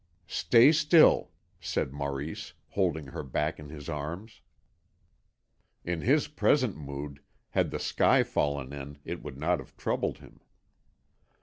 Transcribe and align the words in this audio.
"Stay 0.25 0.71
still," 0.71 1.29
said 1.59 1.93
Maurice, 1.93 2.53
holding 2.69 3.05
her 3.09 3.21
back 3.21 3.59
in 3.59 3.69
his 3.69 3.87
arms. 3.87 4.41
In 5.85 6.01
his 6.01 6.27
present 6.27 6.75
mood, 6.75 7.19
had 7.51 7.69
the 7.69 7.77
sky 7.77 8.23
fallen 8.23 8.97
it 9.05 9.21
would 9.21 9.37
not 9.37 9.59
have 9.59 9.77
troubled 9.77 10.17
him. 10.17 10.39